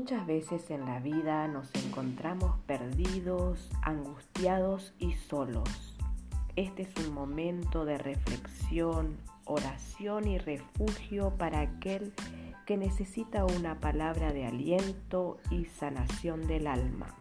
Muchas 0.00 0.28
veces 0.28 0.70
en 0.70 0.84
la 0.84 1.00
vida 1.00 1.48
nos 1.48 1.74
encontramos 1.74 2.56
perdidos, 2.68 3.68
angustiados 3.82 4.94
y 5.00 5.14
solos. 5.14 5.96
Este 6.54 6.82
es 6.82 7.04
un 7.04 7.12
momento 7.12 7.84
de 7.84 7.98
reflexión, 7.98 9.16
oración 9.44 10.28
y 10.28 10.38
refugio 10.38 11.34
para 11.36 11.62
aquel 11.62 12.12
que 12.64 12.76
necesita 12.76 13.44
una 13.44 13.80
palabra 13.80 14.32
de 14.32 14.46
aliento 14.46 15.38
y 15.50 15.64
sanación 15.64 16.46
del 16.46 16.68
alma. 16.68 17.16